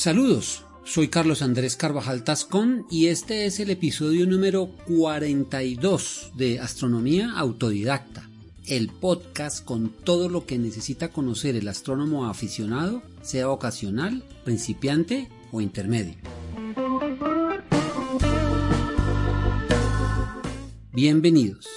Saludos, 0.00 0.64
soy 0.82 1.08
Carlos 1.08 1.42
Andrés 1.42 1.76
Carvajal 1.76 2.24
Tascón 2.24 2.86
y 2.90 3.08
este 3.08 3.44
es 3.44 3.60
el 3.60 3.68
episodio 3.68 4.26
número 4.26 4.70
42 4.86 6.30
de 6.36 6.58
Astronomía 6.58 7.32
Autodidacta, 7.36 8.26
el 8.66 8.88
podcast 8.88 9.62
con 9.62 9.90
todo 9.90 10.30
lo 10.30 10.46
que 10.46 10.58
necesita 10.58 11.08
conocer 11.08 11.54
el 11.54 11.68
astrónomo 11.68 12.24
aficionado, 12.24 13.02
sea 13.20 13.50
ocasional, 13.50 14.24
principiante 14.42 15.28
o 15.52 15.60
intermedio. 15.60 16.14
Bienvenidos. 20.94 21.68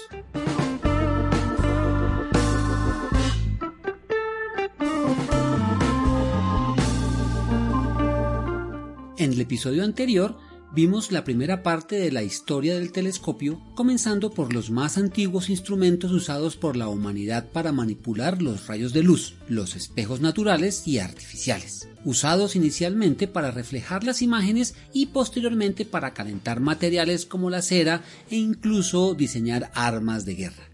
En 9.24 9.32
el 9.32 9.40
episodio 9.40 9.86
anterior 9.86 10.36
vimos 10.76 11.14
la 11.14 11.24
primera 11.24 11.64
parte 11.64 11.96
de 11.96 12.12
la 12.12 12.24
historia 12.24 12.76
del 12.76 12.92
telescopio, 12.92 13.62
comenzando 13.74 14.32
por 14.32 14.54
los 14.54 14.70
más 14.70 14.98
antiguos 14.98 15.50
instrumentos 15.50 16.12
usados 16.12 16.58
por 16.58 16.76
la 16.76 16.90
humanidad 16.90 17.50
para 17.50 17.72
manipular 17.72 18.42
los 18.42 18.68
rayos 18.68 18.92
de 18.92 19.02
luz, 19.02 19.36
los 19.48 19.78
espejos 19.78 20.20
naturales 20.20 20.86
y 20.90 21.00
artificiales, 21.00 21.88
usados 22.04 22.58
inicialmente 22.58 23.30
para 23.30 23.52
reflejar 23.52 24.04
las 24.04 24.22
imágenes 24.22 24.76
y 24.92 25.06
posteriormente 25.06 25.86
para 25.86 26.14
calentar 26.14 26.60
materiales 26.60 27.26
como 27.26 27.50
la 27.50 27.62
cera 27.62 28.04
e 28.30 28.36
incluso 28.36 29.14
diseñar 29.14 29.72
armas 29.74 30.26
de 30.26 30.36
guerra. 30.36 30.70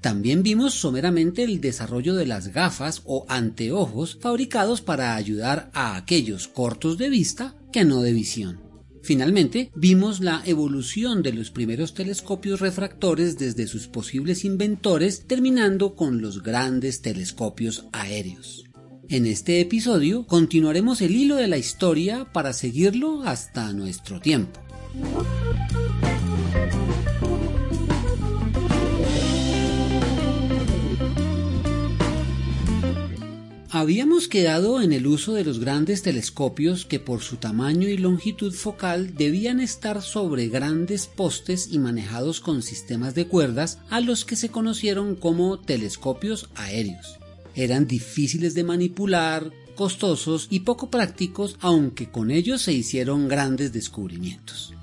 También 0.00 0.44
vimos 0.44 0.74
someramente 0.74 1.42
el 1.42 1.60
desarrollo 1.60 2.14
de 2.14 2.26
las 2.26 2.48
gafas 2.48 3.02
o 3.04 3.26
anteojos 3.28 4.16
fabricados 4.20 4.80
para 4.80 5.16
ayudar 5.16 5.70
a 5.72 5.96
aquellos 5.96 6.46
cortos 6.46 6.98
de 6.98 7.08
vista 7.08 7.56
que 7.74 7.84
no 7.84 8.02
de 8.02 8.12
visión. 8.12 8.60
Finalmente, 9.02 9.72
vimos 9.74 10.20
la 10.20 10.44
evolución 10.46 11.24
de 11.24 11.32
los 11.32 11.50
primeros 11.50 11.92
telescopios 11.92 12.60
refractores 12.60 13.36
desde 13.36 13.66
sus 13.66 13.88
posibles 13.88 14.44
inventores, 14.44 15.26
terminando 15.26 15.96
con 15.96 16.22
los 16.22 16.44
grandes 16.44 17.02
telescopios 17.02 17.86
aéreos. 17.90 18.62
En 19.08 19.26
este 19.26 19.60
episodio 19.60 20.24
continuaremos 20.24 21.00
el 21.00 21.16
hilo 21.16 21.34
de 21.34 21.48
la 21.48 21.58
historia 21.58 22.32
para 22.32 22.52
seguirlo 22.52 23.24
hasta 23.24 23.72
nuestro 23.72 24.20
tiempo. 24.20 24.60
Habíamos 33.84 34.28
quedado 34.28 34.80
en 34.80 34.94
el 34.94 35.06
uso 35.06 35.34
de 35.34 35.44
los 35.44 35.60
grandes 35.60 36.00
telescopios 36.00 36.86
que 36.86 37.00
por 37.00 37.20
su 37.20 37.36
tamaño 37.36 37.86
y 37.86 37.98
longitud 37.98 38.54
focal 38.54 39.14
debían 39.14 39.60
estar 39.60 40.00
sobre 40.00 40.48
grandes 40.48 41.06
postes 41.06 41.68
y 41.70 41.78
manejados 41.78 42.40
con 42.40 42.62
sistemas 42.62 43.14
de 43.14 43.26
cuerdas 43.26 43.80
a 43.90 44.00
los 44.00 44.24
que 44.24 44.36
se 44.36 44.48
conocieron 44.48 45.16
como 45.16 45.60
telescopios 45.60 46.48
aéreos. 46.54 47.18
Eran 47.54 47.86
difíciles 47.86 48.54
de 48.54 48.64
manipular, 48.64 49.52
costosos 49.76 50.46
y 50.48 50.60
poco 50.60 50.88
prácticos, 50.88 51.58
aunque 51.60 52.10
con 52.10 52.30
ellos 52.30 52.62
se 52.62 52.72
hicieron 52.72 53.28
grandes 53.28 53.74
descubrimientos. 53.74 54.73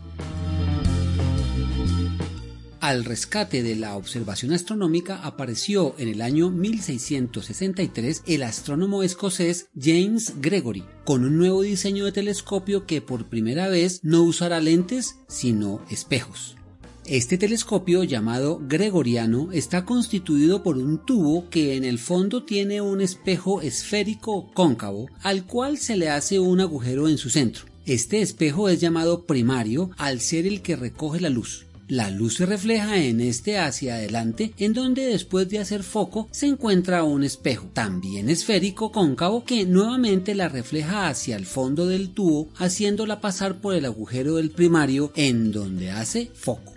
Al 2.81 3.05
rescate 3.05 3.61
de 3.61 3.75
la 3.75 3.95
observación 3.95 4.53
astronómica 4.53 5.17
apareció 5.17 5.93
en 5.99 6.09
el 6.09 6.19
año 6.19 6.49
1663 6.49 8.23
el 8.25 8.41
astrónomo 8.41 9.03
escocés 9.03 9.67
James 9.79 10.33
Gregory, 10.41 10.83
con 11.05 11.23
un 11.23 11.37
nuevo 11.37 11.61
diseño 11.61 12.05
de 12.05 12.11
telescopio 12.11 12.87
que 12.87 12.99
por 12.99 13.29
primera 13.29 13.69
vez 13.69 13.99
no 14.01 14.23
usará 14.23 14.59
lentes, 14.59 15.17
sino 15.27 15.85
espejos. 15.91 16.55
Este 17.05 17.37
telescopio 17.37 18.03
llamado 18.03 18.59
Gregoriano 18.67 19.51
está 19.51 19.85
constituido 19.85 20.63
por 20.63 20.79
un 20.79 21.05
tubo 21.05 21.51
que 21.51 21.75
en 21.75 21.85
el 21.85 21.99
fondo 21.99 22.45
tiene 22.45 22.81
un 22.81 22.99
espejo 22.99 23.61
esférico 23.61 24.51
cóncavo 24.55 25.07
al 25.21 25.45
cual 25.45 25.77
se 25.77 25.97
le 25.97 26.09
hace 26.09 26.39
un 26.39 26.59
agujero 26.59 27.07
en 27.07 27.19
su 27.19 27.29
centro. 27.29 27.65
Este 27.85 28.23
espejo 28.23 28.69
es 28.69 28.81
llamado 28.81 29.27
primario 29.27 29.91
al 29.97 30.19
ser 30.19 30.47
el 30.47 30.63
que 30.63 30.75
recoge 30.75 31.19
la 31.19 31.29
luz. 31.29 31.67
La 31.91 32.09
luz 32.09 32.35
se 32.35 32.45
refleja 32.45 33.03
en 33.03 33.19
este 33.19 33.59
hacia 33.59 33.95
adelante, 33.95 34.53
en 34.57 34.71
donde 34.71 35.07
después 35.07 35.49
de 35.49 35.59
hacer 35.59 35.83
foco 35.83 36.29
se 36.31 36.47
encuentra 36.47 37.03
un 37.03 37.25
espejo, 37.25 37.67
también 37.73 38.29
esférico 38.29 38.93
cóncavo, 38.93 39.43
que 39.43 39.65
nuevamente 39.65 40.33
la 40.33 40.47
refleja 40.47 41.09
hacia 41.09 41.35
el 41.35 41.45
fondo 41.45 41.87
del 41.87 42.11
tubo, 42.11 42.47
haciéndola 42.55 43.19
pasar 43.19 43.59
por 43.59 43.75
el 43.75 43.83
agujero 43.83 44.35
del 44.37 44.51
primario, 44.51 45.11
en 45.17 45.51
donde 45.51 45.91
hace 45.91 46.31
foco. 46.33 46.71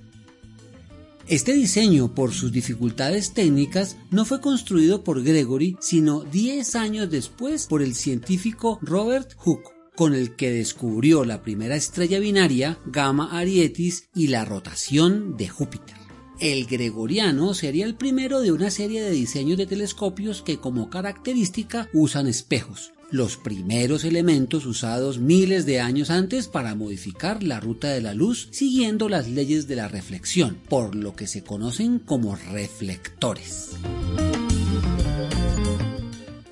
Este 1.29 1.53
diseño, 1.53 2.13
por 2.13 2.33
sus 2.33 2.51
dificultades 2.51 3.35
técnicas, 3.35 3.97
no 4.11 4.25
fue 4.25 4.41
construido 4.41 5.05
por 5.05 5.23
Gregory, 5.23 5.77
sino 5.79 6.25
10 6.25 6.75
años 6.75 7.09
después 7.09 7.69
por 7.69 7.83
el 7.83 7.95
científico 7.95 8.81
Robert 8.83 9.33
Hooke 9.37 9.74
con 9.95 10.15
el 10.15 10.35
que 10.37 10.51
descubrió 10.51 11.25
la 11.25 11.43
primera 11.43 11.77
estrella 11.77 12.19
binaria, 12.19 12.79
Gamma 12.87 13.39
Arietis, 13.39 14.09
y 14.15 14.29
la 14.29 14.45
rotación 14.45 15.37
de 15.37 15.49
Júpiter. 15.49 15.97
El 16.41 16.67
gregoriano 16.67 17.55
sería 17.55 17.87
el 17.87 17.95
primero 17.95 18.41
de 18.41 18.51
una 18.51 18.71
serie 18.71 19.03
de 19.03 19.13
diseños 19.13 19.57
de 19.57 19.67
telescopios 19.67 20.43
que 20.43 20.59
como 20.59 20.91
característica 20.91 21.89
usan 21.93 22.27
espejos, 22.27 22.93
los 23.13 23.37
primeros 23.37 24.03
elementos 24.05 24.67
usados 24.67 25.19
miles 25.19 25.65
de 25.65 25.81
años 25.81 26.11
antes 26.11 26.49
para 26.49 26.75
modificar 26.75 27.45
la 27.45 27.61
ruta 27.61 27.89
de 27.91 28.01
la 28.01 28.15
luz 28.15 28.49
siguiendo 28.51 29.09
las 29.09 29.29
leyes 29.29 29.69
de 29.69 29.77
la 29.77 29.87
reflexión, 29.87 30.59
por 30.69 30.97
lo 30.97 31.15
que 31.15 31.29
se 31.29 31.45
conocen 31.45 32.01
como 32.01 32.35
reflectores. 32.35 33.71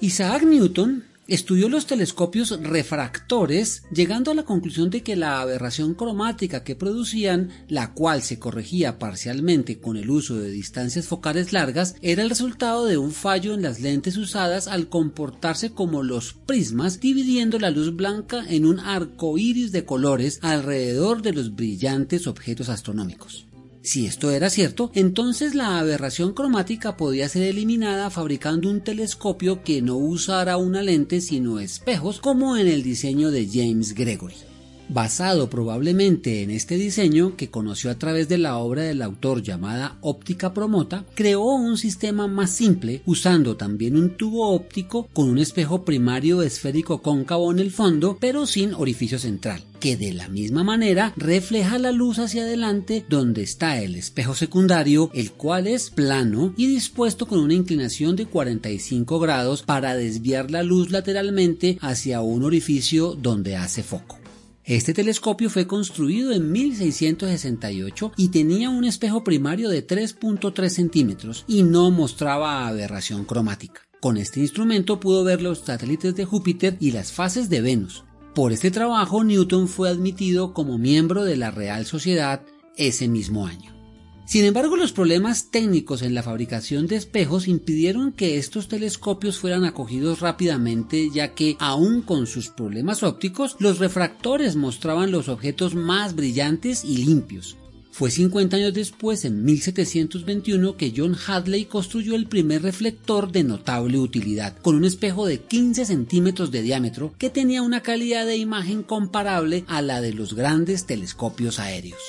Isaac 0.01 0.45
Newton 0.45 1.05
Estudió 1.33 1.71
los 1.71 1.87
telescopios 1.87 2.51
refractores, 2.63 3.85
llegando 3.91 4.31
a 4.31 4.35
la 4.35 4.43
conclusión 4.43 4.91
de 4.91 5.03
que 5.03 5.17
la 5.17 5.41
aberración 5.41 5.95
cromática 5.95 6.63
que 6.63 6.77
producían, 6.77 7.49
la 7.69 7.95
cual 7.95 8.21
se 8.21 8.39
corregía 8.39 8.99
parcialmente 8.99 9.81
con 9.81 9.97
el 9.97 10.11
uso 10.11 10.37
de 10.37 10.51
distancias 10.51 11.07
focales 11.07 11.55
largas, 11.55 11.97
era 12.03 12.23
el 12.23 12.29
resultado 12.29 12.85
de 12.85 12.99
un 12.99 13.13
fallo 13.13 13.55
en 13.55 13.63
las 13.63 13.81
lentes 13.81 14.19
usadas 14.19 14.69
al 14.69 14.91
comportarse 14.91 15.73
como 15.73 16.03
los 16.03 16.35
prismas, 16.35 17.01
dividiendo 17.01 17.59
la 17.59 17.71
luz 17.71 17.97
blanca 17.97 18.45
en 18.47 18.67
un 18.67 18.79
arco 18.79 19.39
iris 19.39 19.73
de 19.73 19.87
colores 19.87 20.39
alrededor 20.43 21.23
de 21.23 21.33
los 21.33 21.55
brillantes 21.55 22.27
objetos 22.27 22.69
astronómicos. 22.69 23.47
Si 23.83 24.07
esto 24.07 24.31
era 24.31 24.49
cierto, 24.49 24.93
entonces 24.95 25.57
la 25.57 25.81
aberración 25.81 26.35
cromática 26.35 26.97
podía 26.97 27.29
ser 27.29 27.43
eliminada 27.43 28.11
fabricando 28.11 28.71
un 28.71 28.81
telescopio 28.81 29.65
que 29.65 29.83
no 29.83 29.97
usara 29.97 30.57
una 30.57 30.83
lente 30.83 31.21
sino 31.21 31.59
espejos 31.59 32.21
como 32.21 32.57
en 32.57 32.69
el 32.69 32.85
diseño 32.85 33.33
de 33.33 33.49
James 33.53 33.95
Gregory. 33.95 34.52
Basado 34.93 35.49
probablemente 35.49 36.43
en 36.43 36.51
este 36.51 36.77
diseño 36.77 37.35
que 37.35 37.49
conoció 37.49 37.91
a 37.91 37.95
través 37.95 38.29
de 38.29 38.37
la 38.37 38.59
obra 38.59 38.83
del 38.83 39.01
autor 39.01 39.43
llamada 39.43 39.97
óptica 40.03 40.53
promota, 40.53 41.07
creó 41.15 41.45
un 41.45 41.79
sistema 41.79 42.27
más 42.27 42.51
simple 42.51 43.01
usando 43.07 43.57
también 43.57 43.97
un 43.97 44.19
tubo 44.19 44.51
óptico 44.51 45.09
con 45.15 45.31
un 45.31 45.39
espejo 45.39 45.87
primario 45.87 46.43
esférico 46.43 47.01
cóncavo 47.01 47.51
en 47.51 47.61
el 47.61 47.71
fondo 47.71 48.19
pero 48.21 48.45
sin 48.45 48.75
orificio 48.75 49.19
central 49.19 49.63
que 49.81 49.97
de 49.97 50.13
la 50.13 50.29
misma 50.29 50.63
manera 50.63 51.15
refleja 51.17 51.79
la 51.79 51.91
luz 51.91 52.19
hacia 52.19 52.43
adelante 52.43 53.05
donde 53.09 53.43
está 53.43 53.81
el 53.81 53.97
espejo 53.97 54.37
secundario, 54.37 55.11
el 55.13 55.33
cual 55.33 55.67
es 55.67 55.91
plano 55.91 56.55
y 56.57 56.69
dispuesto 56.69 57.27
con 57.27 57.41
una 57.41 57.55
inclinación 57.55 58.15
de 58.15 58.27
45 58.27 59.19
grados 59.19 59.63
para 59.63 59.97
desviar 59.97 60.53
la 60.53 60.63
luz 60.63 60.93
lateralmente 60.93 61.79
hacia 61.81 62.21
un 62.21 62.45
orificio 62.45 63.15
donde 63.15 63.57
hace 63.57 63.83
foco. 63.83 64.22
Este 64.65 64.95
telescopio 64.95 65.51
fue 65.51 65.67
construido 65.67 66.33
en 66.33 66.53
1668 66.53 68.13
y 68.17 68.29
tenía 68.29 68.71
un 68.71 68.85
espejo 68.85 69.25
primario 69.25 69.69
de 69.69 69.85
3.3 69.85 70.69
centímetros 70.69 71.45
y 71.49 71.65
no 71.65 71.91
mostraba 71.91 72.69
aberración 72.69 73.25
cromática. 73.25 73.83
Con 74.01 74.17
este 74.17 74.39
instrumento 74.39 75.01
pudo 75.01 75.25
ver 75.25 75.43
los 75.43 75.61
satélites 75.61 76.15
de 76.15 76.25
Júpiter 76.25 76.77
y 76.79 76.93
las 76.93 77.13
fases 77.13 77.51
de 77.51 77.61
Venus. 77.61 78.05
Por 78.35 78.53
este 78.53 78.71
trabajo 78.71 79.25
Newton 79.25 79.67
fue 79.67 79.89
admitido 79.89 80.55
como 80.55 80.79
miembro 80.79 81.25
de 81.25 81.37
la 81.37 81.51
Real 81.51 81.85
Sociedad 81.85 82.43
ese 82.77 83.09
mismo 83.09 83.47
año. 83.47 83.82
Sin 84.25 84.45
embargo, 84.45 84.77
los 84.77 84.93
problemas 84.93 85.51
técnicos 85.51 86.01
en 86.01 86.15
la 86.15 86.23
fabricación 86.23 86.87
de 86.87 86.97
espejos 86.97 87.49
impidieron 87.49 88.13
que 88.13 88.39
estos 88.39 88.69
telescopios 88.69 89.39
fueran 89.39 89.65
acogidos 89.65 90.21
rápidamente, 90.21 91.11
ya 91.11 91.35
que, 91.35 91.57
aun 91.59 92.03
con 92.03 92.27
sus 92.27 92.49
problemas 92.49 93.03
ópticos, 93.03 93.57
los 93.59 93.79
refractores 93.79 94.57
mostraban 94.57 95.11
los 95.11 95.29
objetos 95.29 95.75
más 95.75 96.15
brillantes 96.15 96.85
y 96.85 97.05
limpios. 97.05 97.57
Fue 97.91 98.11
50 98.11 98.57
años 98.57 98.73
después, 98.73 99.27
en 99.27 99.45
1721, 99.45 100.79
que 100.79 100.95
John 100.97 101.15
Hadley 101.15 101.67
construyó 101.67 102.15
el 102.15 102.27
primer 102.27 102.63
reflector 102.63 103.31
de 103.31 103.45
notable 103.45 103.99
utilidad, 103.99 104.57
con 104.57 104.77
un 104.77 104.87
espejo 104.87 105.27
de 105.27 105.41
15 105.41 105.85
centímetros 105.85 106.51
de 106.51 106.63
diámetro 106.63 107.13
que 107.19 107.29
tenía 107.29 107.61
una 107.61 107.83
calidad 107.83 108.25
de 108.25 108.39
imagen 108.39 108.83
comparable 108.83 109.65
a 109.69 109.83
la 109.83 110.01
de 110.01 110.15
los 110.15 110.33
grandes 110.33 110.87
telescopios 110.87 111.59
aéreos. 111.59 112.01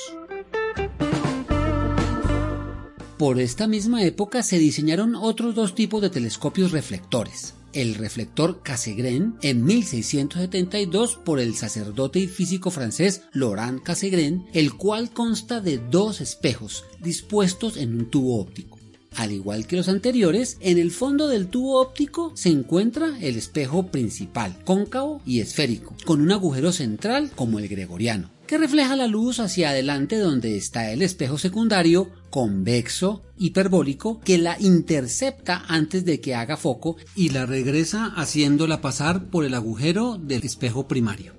Por 3.18 3.40
esta 3.40 3.68
misma 3.68 4.04
época 4.04 4.42
se 4.42 4.58
diseñaron 4.58 5.16
otros 5.16 5.54
dos 5.54 5.76
tipos 5.76 6.02
de 6.02 6.10
telescopios 6.10 6.72
reflectores, 6.72 7.54
el 7.72 7.94
reflector 7.94 8.64
Cassegrain 8.64 9.36
en 9.44 9.64
1672 9.64 11.18
por 11.18 11.40
el 11.40 11.54
sacerdote 11.54 12.20
y 12.20 12.28
físico 12.28 12.72
francés 12.72 13.22
Laurent 13.32 13.84
Cassegrain, 13.84 14.48
el 14.54 14.74
cual 14.74 15.12
consta 15.12 15.62
de 15.62 15.78
dos 15.78 16.22
espejos 16.22 16.86
dispuestos 17.02 17.78
en 17.78 17.94
un 17.94 18.10
tubo 18.10 18.40
óptico. 18.40 18.80
Al 19.16 19.32
igual 19.32 19.68
que 19.68 19.76
los 19.76 19.90
anteriores, 19.90 20.58
en 20.60 20.80
el 20.80 20.90
fondo 20.90 21.28
del 21.28 21.48
tubo 21.48 21.80
óptico 21.80 22.32
se 22.34 22.50
encuentra 22.50 23.16
el 23.22 23.38
espejo 23.38 23.92
principal, 23.92 24.58
cóncavo 24.66 25.22
y 25.24 25.40
esférico, 25.40 25.96
con 26.04 26.20
un 26.20 26.32
agujero 26.32 26.72
central 26.72 27.30
como 27.36 27.60
el 27.60 27.68
gregoriano, 27.68 28.32
refleja 28.58 28.96
la 28.96 29.08
luz 29.08 29.40
hacia 29.40 29.70
adelante 29.70 30.18
donde 30.18 30.58
está 30.58 30.92
el 30.92 31.02
espejo 31.02 31.38
secundario 31.38 32.10
convexo 32.30 33.24
hiperbólico 33.38 34.20
que 34.20 34.38
la 34.38 34.58
intercepta 34.60 35.64
antes 35.68 36.04
de 36.06 36.20
que 36.20 36.36
haga 36.36 36.58
foco 36.58 36.98
y 37.16 37.30
la 37.30 37.46
regresa 37.46 38.08
haciéndola 38.16 38.82
pasar 38.82 39.30
por 39.30 39.46
el 39.46 39.54
agujero 39.54 40.18
del 40.18 40.44
espejo 40.44 40.88
primario. 40.88 41.34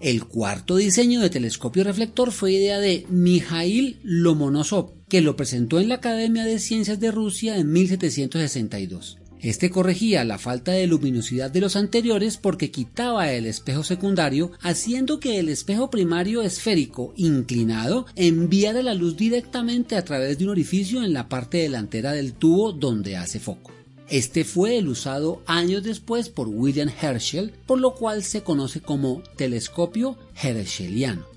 El 0.00 0.26
cuarto 0.26 0.76
diseño 0.76 1.20
de 1.20 1.30
telescopio 1.30 1.82
reflector 1.84 2.30
fue 2.30 2.52
idea 2.52 2.78
de 2.78 3.06
Mikhail 3.08 3.98
Lomonosov, 4.02 4.92
que 5.08 5.22
lo 5.22 5.36
presentó 5.36 5.80
en 5.80 5.88
la 5.88 5.96
Academia 5.96 6.44
de 6.44 6.58
Ciencias 6.58 7.00
de 7.00 7.10
Rusia 7.10 7.56
en 7.56 7.72
1762. 7.72 9.18
Este 9.40 9.70
corregía 9.70 10.24
la 10.24 10.38
falta 10.38 10.72
de 10.72 10.86
luminosidad 10.86 11.50
de 11.50 11.60
los 11.60 11.76
anteriores 11.76 12.36
porque 12.36 12.70
quitaba 12.70 13.32
el 13.32 13.46
espejo 13.46 13.84
secundario, 13.84 14.52
haciendo 14.60 15.20
que 15.20 15.38
el 15.38 15.48
espejo 15.48 15.90
primario 15.90 16.42
esférico 16.42 17.12
inclinado 17.16 18.06
enviara 18.16 18.82
la 18.82 18.94
luz 18.94 19.16
directamente 19.16 19.96
a 19.96 20.04
través 20.04 20.38
de 20.38 20.44
un 20.44 20.50
orificio 20.50 21.04
en 21.04 21.12
la 21.12 21.28
parte 21.28 21.58
delantera 21.58 22.12
del 22.12 22.32
tubo 22.32 22.72
donde 22.72 23.16
hace 23.16 23.38
foco. 23.38 23.72
Este 24.08 24.44
fue 24.44 24.78
el 24.78 24.88
usado 24.88 25.42
años 25.46 25.82
después 25.82 26.28
por 26.28 26.48
William 26.48 26.88
Herschel, 26.88 27.52
por 27.66 27.80
lo 27.80 27.94
cual 27.94 28.22
se 28.22 28.42
conoce 28.42 28.80
como 28.80 29.22
telescopio 29.36 30.16
herscheliano. 30.40 31.35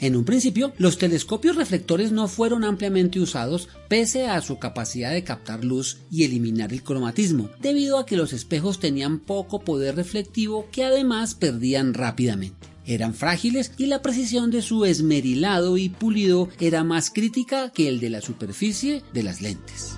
En 0.00 0.14
un 0.14 0.24
principio, 0.24 0.72
los 0.78 0.98
telescopios 0.98 1.56
reflectores 1.56 2.12
no 2.12 2.28
fueron 2.28 2.64
ampliamente 2.64 3.18
usados 3.18 3.68
pese 3.88 4.26
a 4.26 4.40
su 4.40 4.58
capacidad 4.58 5.12
de 5.12 5.24
captar 5.24 5.64
luz 5.64 5.98
y 6.10 6.24
eliminar 6.24 6.72
el 6.72 6.82
cromatismo, 6.82 7.50
debido 7.60 7.98
a 7.98 8.06
que 8.06 8.16
los 8.16 8.32
espejos 8.32 8.78
tenían 8.78 9.18
poco 9.18 9.60
poder 9.60 9.96
reflectivo 9.96 10.68
que 10.70 10.84
además 10.84 11.34
perdían 11.34 11.94
rápidamente. 11.94 12.68
Eran 12.86 13.12
frágiles 13.12 13.72
y 13.76 13.86
la 13.86 14.00
precisión 14.00 14.50
de 14.50 14.62
su 14.62 14.84
esmerilado 14.84 15.76
y 15.76 15.90
pulido 15.90 16.48
era 16.58 16.84
más 16.84 17.10
crítica 17.10 17.70
que 17.70 17.88
el 17.88 18.00
de 18.00 18.08
la 18.08 18.22
superficie 18.22 19.02
de 19.12 19.22
las 19.22 19.42
lentes. 19.42 19.96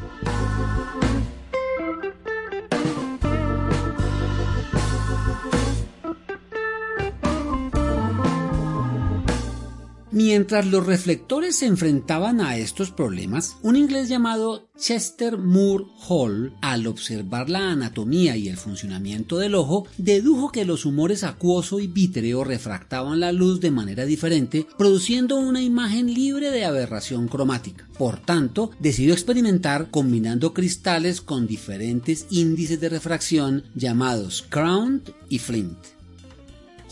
Mientras 10.13 10.67
los 10.67 10.87
reflectores 10.87 11.57
se 11.57 11.67
enfrentaban 11.67 12.41
a 12.41 12.57
estos 12.57 12.91
problemas, 12.91 13.57
un 13.63 13.77
inglés 13.77 14.09
llamado 14.09 14.69
Chester 14.77 15.39
Moore 15.39 15.85
Hall, 16.09 16.53
al 16.61 16.89
observar 16.89 17.49
la 17.49 17.71
anatomía 17.71 18.37
y 18.37 18.49
el 18.49 18.57
funcionamiento 18.57 19.39
del 19.39 19.55
ojo, 19.55 19.87
dedujo 19.99 20.51
que 20.51 20.65
los 20.65 20.85
humores 20.85 21.23
acuoso 21.23 21.79
y 21.79 21.87
vítreo 21.87 22.43
refractaban 22.43 23.21
la 23.21 23.31
luz 23.31 23.61
de 23.61 23.71
manera 23.71 24.05
diferente, 24.05 24.67
produciendo 24.77 25.37
una 25.37 25.63
imagen 25.63 26.13
libre 26.13 26.51
de 26.51 26.65
aberración 26.65 27.29
cromática. 27.29 27.87
Por 27.97 28.19
tanto, 28.19 28.73
decidió 28.81 29.13
experimentar 29.13 29.91
combinando 29.93 30.53
cristales 30.55 31.21
con 31.21 31.47
diferentes 31.47 32.27
índices 32.31 32.81
de 32.81 32.89
refracción 32.89 33.63
llamados 33.77 34.45
Crown 34.49 35.05
y 35.29 35.39
Flint. 35.39 36.00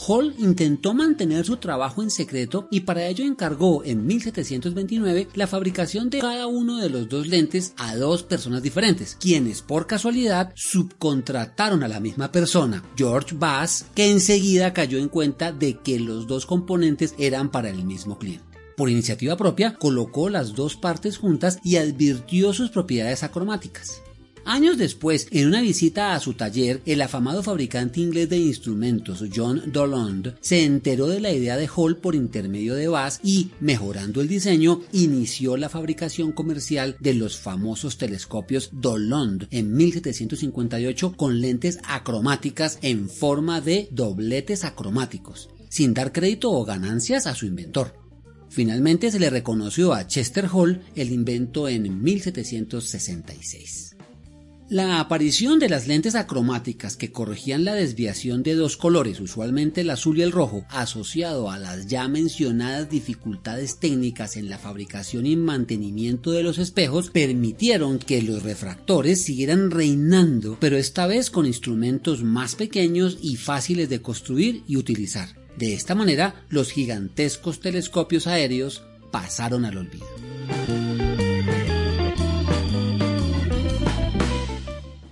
Hall 0.06 0.34
intentó 0.38 0.94
mantener 0.94 1.44
su 1.44 1.56
trabajo 1.56 2.02
en 2.02 2.10
secreto 2.10 2.68
y 2.70 2.80
para 2.80 3.06
ello 3.06 3.24
encargó 3.24 3.82
en 3.84 4.06
1729 4.06 5.28
la 5.34 5.46
fabricación 5.46 6.08
de 6.08 6.20
cada 6.20 6.46
uno 6.46 6.78
de 6.78 6.88
los 6.88 7.08
dos 7.08 7.26
lentes 7.26 7.72
a 7.76 7.96
dos 7.96 8.22
personas 8.22 8.62
diferentes, 8.62 9.16
quienes 9.20 9.60
por 9.60 9.86
casualidad 9.86 10.52
subcontrataron 10.54 11.82
a 11.82 11.88
la 11.88 12.00
misma 12.00 12.30
persona, 12.30 12.84
George 12.96 13.34
Bass, 13.36 13.86
que 13.94 14.10
enseguida 14.10 14.72
cayó 14.72 14.98
en 14.98 15.08
cuenta 15.08 15.50
de 15.52 15.78
que 15.78 15.98
los 15.98 16.26
dos 16.26 16.46
componentes 16.46 17.14
eran 17.18 17.50
para 17.50 17.68
el 17.68 17.84
mismo 17.84 18.18
cliente. 18.18 18.44
Por 18.76 18.90
iniciativa 18.90 19.36
propia, 19.36 19.74
colocó 19.74 20.28
las 20.28 20.54
dos 20.54 20.76
partes 20.76 21.18
juntas 21.18 21.58
y 21.64 21.76
advirtió 21.76 22.52
sus 22.52 22.70
propiedades 22.70 23.24
acromáticas. 23.24 24.02
Años 24.44 24.78
después, 24.78 25.28
en 25.30 25.48
una 25.48 25.60
visita 25.60 26.14
a 26.14 26.20
su 26.20 26.34
taller, 26.34 26.80
el 26.86 27.02
afamado 27.02 27.42
fabricante 27.42 28.00
inglés 28.00 28.28
de 28.28 28.38
instrumentos 28.38 29.24
John 29.34 29.62
Dolond 29.72 30.36
se 30.40 30.64
enteró 30.64 31.06
de 31.08 31.20
la 31.20 31.32
idea 31.32 31.56
de 31.56 31.68
Hall 31.74 31.96
por 31.96 32.14
intermedio 32.14 32.74
de 32.74 32.88
Bass 32.88 33.20
y, 33.22 33.50
mejorando 33.60 34.20
el 34.20 34.28
diseño, 34.28 34.80
inició 34.92 35.56
la 35.56 35.68
fabricación 35.68 36.32
comercial 36.32 36.96
de 37.00 37.14
los 37.14 37.36
famosos 37.38 37.98
telescopios 37.98 38.70
Dolond 38.72 39.46
en 39.50 39.74
1758 39.74 41.14
con 41.16 41.40
lentes 41.40 41.78
acromáticas 41.84 42.78
en 42.82 43.08
forma 43.08 43.60
de 43.60 43.88
dobletes 43.90 44.64
acromáticos, 44.64 45.50
sin 45.68 45.94
dar 45.94 46.12
crédito 46.12 46.50
o 46.50 46.64
ganancias 46.64 47.26
a 47.26 47.34
su 47.34 47.46
inventor. 47.46 47.94
Finalmente 48.50 49.10
se 49.10 49.20
le 49.20 49.30
reconoció 49.30 49.92
a 49.92 50.06
Chester 50.06 50.46
Hall 50.52 50.82
el 50.94 51.12
invento 51.12 51.68
en 51.68 52.02
1766. 52.02 53.87
La 54.70 55.00
aparición 55.00 55.58
de 55.58 55.70
las 55.70 55.86
lentes 55.86 56.14
acromáticas 56.14 56.98
que 56.98 57.10
corregían 57.10 57.64
la 57.64 57.72
desviación 57.72 58.42
de 58.42 58.54
dos 58.54 58.76
colores, 58.76 59.18
usualmente 59.18 59.80
el 59.80 59.88
azul 59.88 60.18
y 60.18 60.22
el 60.22 60.30
rojo, 60.30 60.66
asociado 60.68 61.50
a 61.50 61.58
las 61.58 61.86
ya 61.86 62.06
mencionadas 62.06 62.90
dificultades 62.90 63.78
técnicas 63.78 64.36
en 64.36 64.50
la 64.50 64.58
fabricación 64.58 65.24
y 65.24 65.36
mantenimiento 65.36 66.32
de 66.32 66.42
los 66.42 66.58
espejos, 66.58 67.08
permitieron 67.08 67.98
que 67.98 68.20
los 68.20 68.42
refractores 68.42 69.24
siguieran 69.24 69.70
reinando, 69.70 70.58
pero 70.60 70.76
esta 70.76 71.06
vez 71.06 71.30
con 71.30 71.46
instrumentos 71.46 72.22
más 72.22 72.54
pequeños 72.54 73.16
y 73.22 73.36
fáciles 73.36 73.88
de 73.88 74.02
construir 74.02 74.64
y 74.68 74.76
utilizar. 74.76 75.30
De 75.56 75.72
esta 75.72 75.94
manera, 75.94 76.44
los 76.50 76.72
gigantescos 76.72 77.60
telescopios 77.60 78.26
aéreos 78.26 78.82
pasaron 79.10 79.64
al 79.64 79.78
olvido. 79.78 80.06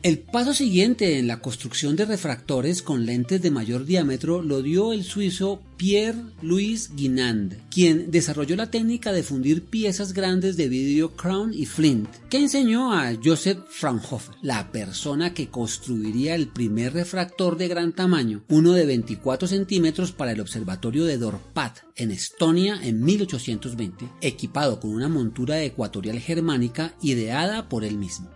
El 0.07 0.21
paso 0.21 0.55
siguiente 0.55 1.19
en 1.19 1.27
la 1.27 1.41
construcción 1.41 1.97
de 1.97 2.05
refractores 2.05 2.81
con 2.81 3.07
lentes 3.07 3.43
de 3.43 3.51
mayor 3.51 3.85
diámetro 3.85 4.41
lo 4.41 4.63
dio 4.63 4.93
el 4.93 5.03
suizo 5.03 5.61
Pierre-Louis 5.79 6.95
Guinand, 6.95 7.57
quien 7.71 8.13
desarrolló 8.13 8.55
la 8.55 8.71
técnica 8.71 9.11
de 9.11 9.25
fundir 9.25 9.65
piezas 9.65 10.13
grandes 10.13 10.57
de 10.57 10.69
vidrio 10.69 11.17
Crown 11.17 11.53
y 11.53 11.67
Flint, 11.67 12.09
que 12.31 12.39
enseñó 12.39 12.93
a 12.93 13.15
Joseph 13.21 13.59
Fraunhofer, 13.69 14.37
la 14.43 14.71
persona 14.71 15.35
que 15.35 15.49
construiría 15.49 16.37
el 16.37 16.47
primer 16.47 16.93
refractor 16.93 17.57
de 17.57 17.67
gran 17.67 17.93
tamaño, 17.93 18.45
uno 18.49 18.75
de 18.75 18.87
24 18.87 19.49
centímetros 19.49 20.13
para 20.13 20.31
el 20.31 20.41
observatorio 20.41 21.05
de 21.05 21.19
Dorpat 21.19 21.79
en 21.97 22.13
Estonia 22.13 22.79
en 22.81 23.03
1820, 23.03 24.09
equipado 24.21 24.79
con 24.79 24.93
una 24.93 25.09
montura 25.09 25.61
ecuatorial 25.65 26.21
germánica 26.21 26.95
ideada 27.03 27.69
por 27.69 27.83
él 27.83 27.99
mismo. 27.99 28.36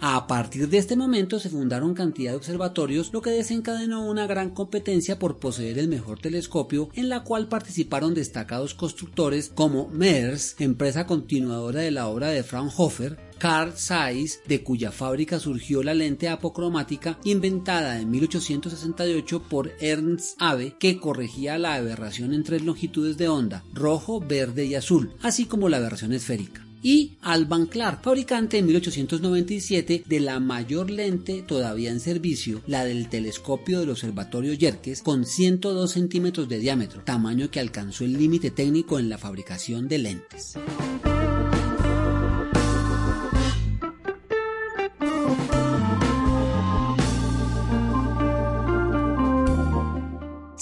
A 0.00 0.26
partir 0.26 0.68
de 0.68 0.78
este 0.78 0.96
momento 0.96 1.38
se 1.38 1.48
fundaron 1.48 1.94
cantidad 1.94 2.32
de 2.32 2.36
observatorios, 2.36 3.12
lo 3.12 3.22
que 3.22 3.30
desencadenó 3.30 4.06
una 4.06 4.26
gran 4.26 4.50
competencia 4.50 5.18
por 5.18 5.38
poseer 5.38 5.78
el 5.78 5.88
mejor 5.88 6.18
telescopio, 6.18 6.90
en 6.94 7.08
la 7.08 7.24
cual 7.24 7.48
participaron 7.48 8.14
destacados 8.14 8.74
constructores 8.74 9.50
como 9.54 9.88
Mers, 9.88 10.56
empresa 10.58 11.06
continuadora 11.06 11.80
de 11.80 11.90
la 11.90 12.08
obra 12.08 12.28
de 12.28 12.42
Fraunhofer, 12.42 13.18
Carl 13.38 13.72
Zeiss, 13.76 14.40
de 14.46 14.62
cuya 14.62 14.92
fábrica 14.92 15.38
surgió 15.38 15.82
la 15.82 15.94
lente 15.94 16.28
apocromática 16.28 17.18
inventada 17.24 18.00
en 18.00 18.10
1868 18.10 19.42
por 19.48 19.72
Ernst 19.80 20.36
Abbe, 20.38 20.76
que 20.78 20.98
corregía 20.98 21.58
la 21.58 21.74
aberración 21.74 22.32
en 22.32 22.44
tres 22.44 22.62
longitudes 22.62 23.16
de 23.16 23.28
onda, 23.28 23.64
rojo, 23.72 24.20
verde 24.20 24.64
y 24.64 24.74
azul, 24.74 25.12
así 25.22 25.46
como 25.46 25.68
la 25.68 25.78
aberración 25.78 26.12
esférica 26.12 26.64
y 26.84 27.16
Alban 27.22 27.64
Clark, 27.64 28.02
fabricante 28.02 28.58
en 28.58 28.66
1897 28.66 30.04
de 30.06 30.20
la 30.20 30.38
mayor 30.38 30.90
lente 30.90 31.42
todavía 31.42 31.90
en 31.90 31.98
servicio, 31.98 32.60
la 32.66 32.84
del 32.84 33.08
telescopio 33.08 33.80
del 33.80 33.90
observatorio 33.90 34.52
Yerkes 34.52 35.00
con 35.02 35.24
102 35.24 35.90
centímetros 35.90 36.46
de 36.46 36.58
diámetro, 36.58 37.02
tamaño 37.02 37.50
que 37.50 37.58
alcanzó 37.58 38.04
el 38.04 38.12
límite 38.12 38.50
técnico 38.50 38.98
en 38.98 39.08
la 39.08 39.16
fabricación 39.16 39.88
de 39.88 39.98
lentes. 39.98 40.58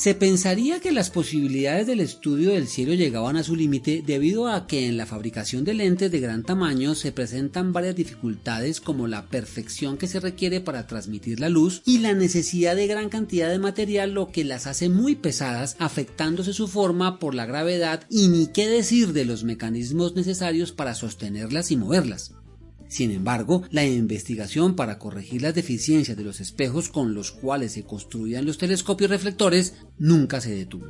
Se 0.03 0.17
pensaría 0.17 0.81
que 0.81 0.91
las 0.91 1.11
posibilidades 1.11 1.87
del 1.87 2.01
estudio 2.01 2.51
del 2.51 2.67
cielo 2.67 2.93
llegaban 2.93 3.37
a 3.37 3.45
su 3.45 3.55
límite 3.55 4.03
debido 4.05 4.49
a 4.49 4.67
que 4.67 4.89
en 4.89 4.97
la 4.97 5.07
fabricación 5.07 5.63
de 5.63 5.75
lentes 5.75 6.11
de 6.11 6.19
gran 6.19 6.43
tamaño 6.43 6.97
se 6.97 7.13
presentan 7.13 7.73
varias 7.73 7.95
dificultades 7.95 8.81
como 8.81 9.07
la 9.07 9.27
perfección 9.27 9.99
que 9.99 10.09
se 10.09 10.19
requiere 10.19 10.61
para 10.61 10.89
transmitir 10.89 11.39
la 11.39 11.49
luz 11.49 11.83
y 11.87 11.99
la 11.99 12.15
necesidad 12.15 12.75
de 12.75 12.89
gran 12.89 13.11
cantidad 13.11 13.49
de 13.49 13.61
material 13.61 14.13
lo 14.13 14.33
que 14.33 14.43
las 14.43 14.67
hace 14.67 14.89
muy 14.89 15.15
pesadas 15.15 15.77
afectándose 15.79 16.53
su 16.53 16.67
forma 16.67 17.21
por 17.21 17.37
la 17.37 17.47
gravedad 17.47 18.05
y 18.11 18.27
ni 18.27 18.49
qué 18.49 18.67
decir 18.69 19.13
de 19.13 19.25
los 19.25 19.45
mecanismos 19.45 20.17
necesarios 20.17 20.73
para 20.73 20.97
sostenerlas 20.97 21.71
y 21.71 21.77
moverlas. 21.77 22.33
Sin 22.93 23.11
embargo, 23.11 23.63
la 23.71 23.87
investigación 23.87 24.77
para 24.77 24.99
corregir 24.99 25.41
las 25.41 25.55
deficiencias 25.55 26.15
de 26.15 26.25
los 26.25 26.41
espejos 26.41 26.91
con 26.91 27.15
los 27.15 27.33
cuales 27.33 27.73
se 27.73 27.85
construían 27.85 28.45
los 28.45 28.59
telescopios 28.59 29.09
reflectores 29.09 29.77
nunca 29.97 30.43
se 30.43 30.55
detuvo. 30.55 30.85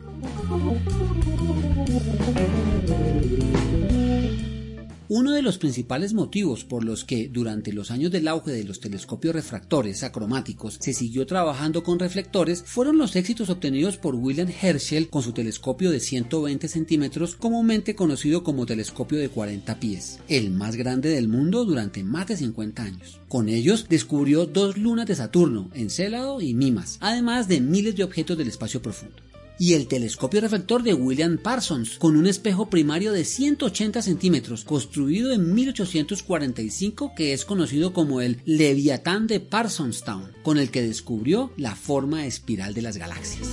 Uno 5.14 5.32
de 5.32 5.42
los 5.42 5.58
principales 5.58 6.14
motivos 6.14 6.64
por 6.64 6.84
los 6.84 7.04
que 7.04 7.28
durante 7.28 7.74
los 7.74 7.90
años 7.90 8.10
del 8.10 8.28
auge 8.28 8.50
de 8.50 8.64
los 8.64 8.80
telescopios 8.80 9.34
refractores 9.34 10.04
acromáticos 10.04 10.78
se 10.80 10.94
siguió 10.94 11.26
trabajando 11.26 11.82
con 11.82 11.98
reflectores 11.98 12.62
fueron 12.66 12.96
los 12.96 13.14
éxitos 13.14 13.50
obtenidos 13.50 13.98
por 13.98 14.14
William 14.14 14.48
Herschel 14.48 15.10
con 15.10 15.22
su 15.22 15.32
telescopio 15.32 15.90
de 15.90 16.00
120 16.00 16.66
centímetros, 16.66 17.36
comúnmente 17.36 17.94
conocido 17.94 18.42
como 18.42 18.64
telescopio 18.64 19.18
de 19.18 19.28
40 19.28 19.78
pies, 19.80 20.18
el 20.28 20.50
más 20.50 20.76
grande 20.76 21.10
del 21.10 21.28
mundo 21.28 21.66
durante 21.66 22.02
más 22.02 22.28
de 22.28 22.38
50 22.38 22.82
años. 22.82 23.20
Con 23.28 23.50
ellos 23.50 23.88
descubrió 23.90 24.46
dos 24.46 24.78
lunas 24.78 25.06
de 25.06 25.16
Saturno, 25.16 25.68
Encélado 25.74 26.40
y 26.40 26.54
Mimas, 26.54 26.96
además 27.00 27.48
de 27.48 27.60
miles 27.60 27.96
de 27.96 28.04
objetos 28.04 28.38
del 28.38 28.48
espacio 28.48 28.80
profundo 28.80 29.22
y 29.58 29.74
el 29.74 29.86
telescopio 29.88 30.40
reflector 30.40 30.82
de 30.82 30.94
William 30.94 31.38
Parsons, 31.38 31.98
con 31.98 32.16
un 32.16 32.26
espejo 32.26 32.70
primario 32.70 33.12
de 33.12 33.24
180 33.24 34.02
centímetros, 34.02 34.64
construido 34.64 35.32
en 35.32 35.54
1845, 35.54 37.12
que 37.16 37.32
es 37.32 37.44
conocido 37.44 37.92
como 37.92 38.20
el 38.20 38.40
Leviatán 38.44 39.26
de 39.26 39.40
Parsonstown, 39.40 40.32
con 40.42 40.58
el 40.58 40.70
que 40.70 40.82
descubrió 40.82 41.52
la 41.56 41.74
forma 41.74 42.26
espiral 42.26 42.74
de 42.74 42.82
las 42.82 42.96
galaxias. 42.96 43.48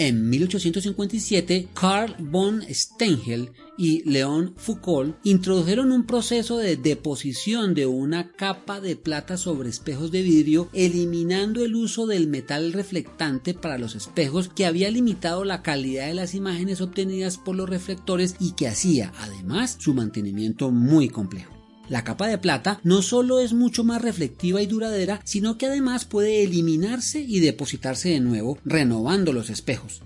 En 0.00 0.30
1857, 0.30 1.70
Carl 1.74 2.14
von 2.20 2.62
Stengel 2.70 3.50
y 3.76 4.08
Leon 4.08 4.54
Foucault 4.56 5.16
introdujeron 5.24 5.90
un 5.90 6.06
proceso 6.06 6.56
de 6.56 6.76
deposición 6.76 7.74
de 7.74 7.86
una 7.86 8.30
capa 8.30 8.80
de 8.80 8.94
plata 8.94 9.36
sobre 9.36 9.70
espejos 9.70 10.12
de 10.12 10.22
vidrio, 10.22 10.68
eliminando 10.72 11.64
el 11.64 11.74
uso 11.74 12.06
del 12.06 12.28
metal 12.28 12.72
reflectante 12.72 13.54
para 13.54 13.76
los 13.76 13.96
espejos 13.96 14.48
que 14.48 14.66
había 14.66 14.88
limitado 14.88 15.44
la 15.44 15.62
calidad 15.62 16.06
de 16.06 16.14
las 16.14 16.36
imágenes 16.36 16.80
obtenidas 16.80 17.36
por 17.36 17.56
los 17.56 17.68
reflectores 17.68 18.36
y 18.38 18.52
que 18.52 18.68
hacía 18.68 19.12
además 19.18 19.78
su 19.80 19.94
mantenimiento 19.94 20.70
muy 20.70 21.08
complejo. 21.08 21.57
La 21.88 22.04
capa 22.04 22.28
de 22.28 22.36
plata 22.36 22.80
no 22.84 23.00
solo 23.00 23.40
es 23.40 23.54
mucho 23.54 23.82
más 23.82 24.02
reflectiva 24.02 24.60
y 24.60 24.66
duradera, 24.66 25.20
sino 25.24 25.56
que 25.56 25.66
además 25.66 26.04
puede 26.04 26.42
eliminarse 26.42 27.20
y 27.20 27.40
depositarse 27.40 28.10
de 28.10 28.20
nuevo, 28.20 28.58
renovando 28.64 29.32
los 29.32 29.48
espejos. 29.48 30.02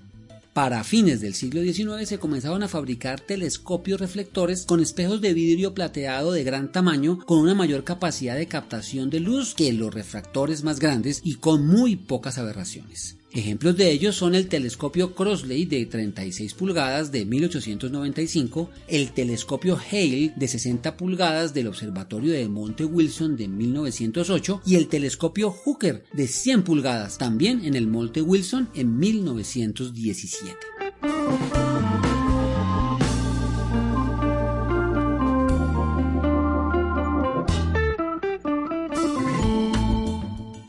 Para 0.53 0.85
fines 0.85 1.23
del 1.23 1.35
siglo 1.35 1.62
XIX 1.62 2.07
se 2.07 2.19
comenzaron 2.19 2.62
a 2.62 2.69
fabricar 2.69 3.21
telescopios 3.21 3.99
reflectores 3.99 4.67
con 4.67 4.81
espejos 4.81 5.23
de 5.23 5.33
vidrio 5.33 5.73
plateado 5.73 6.33
de 6.33 6.45
gran 6.45 6.71
tamaño 6.71 7.19
con 7.25 7.39
una 7.39 7.55
mayor 7.55 7.85
capacidad 7.85 8.37
de 8.37 8.47
captación 8.47 9.09
de 9.09 9.21
luz 9.21 9.55
que 9.55 9.73
los 9.73 9.95
refractores 9.95 10.62
más 10.62 10.79
grandes 10.79 11.23
y 11.25 11.37
con 11.37 11.67
muy 11.67 11.97
pocas 11.97 12.37
aberraciones. 12.37 13.17
Ejemplos 13.35 13.79
de 13.79 13.91
ellos 13.91 14.15
son 14.15 14.35
el 14.35 14.49
telescopio 14.49 15.15
Crossley 15.15 15.65
de 15.65 15.87
36 15.87 16.53
pulgadas 16.53 17.11
de 17.12 17.25
1895, 17.25 18.69
el 18.89 19.12
telescopio 19.12 19.79
Hale 19.79 20.35
de 20.37 20.49
60 20.49 20.99
pulgadas 20.99 21.55
del 21.55 21.69
Observatorio 21.69 22.35
de 22.35 22.47
Monte 22.49 22.85
Wilson 22.85 23.37
de 23.37 23.49
1908 23.49 24.61
y 24.67 24.77
el 24.77 24.89
telescopio 24.89 25.51
Hooker 25.51 26.05
de 26.12 26.29
100 26.29 26.62
pulgadas 26.62 27.17
también 27.17 27.65
en 27.65 27.75
el 27.75 27.87
Monte 27.87 28.21
Wilson 28.21 28.69
en 28.75 28.99
1917. 28.99 30.57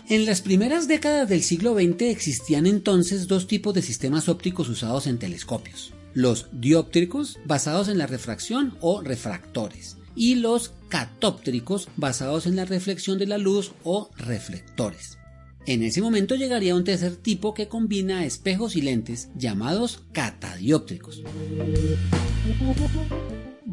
En 0.10 0.26
las 0.26 0.42
primeras 0.42 0.90
décadas 0.90 1.30
del 1.30 1.44
siglo 1.44 1.76
XX 1.76 2.02
existían 2.04 2.68
entonces 2.68 3.28
dos 3.28 3.48
tipos 3.48 3.74
de 3.74 3.82
sistemas 3.82 4.28
ópticos 4.28 4.68
usados 4.68 5.08
en 5.08 5.18
telescopios. 5.18 5.94
Los 6.14 6.48
dióptricos, 6.52 7.40
basados 7.46 7.88
en 7.88 7.98
la 7.98 8.06
refracción 8.06 8.78
o 8.82 9.02
refractores, 9.02 9.98
y 10.14 10.36
los 10.36 10.74
catóptricos, 10.90 11.88
basados 11.96 12.46
en 12.48 12.58
la 12.58 12.66
reflexión 12.66 13.18
de 13.18 13.28
la 13.28 13.38
luz 13.38 13.72
o 13.84 14.12
reflectores. 14.18 15.18
En 15.66 15.82
ese 15.82 16.02
momento 16.02 16.36
llegaría 16.36 16.76
un 16.76 16.84
tercer 16.84 17.16
tipo 17.16 17.54
que 17.54 17.70
combina 17.70 18.26
espejos 18.26 18.76
y 18.76 18.82
lentes, 18.82 19.30
llamados 19.36 20.04
catadióptricos. 20.12 21.24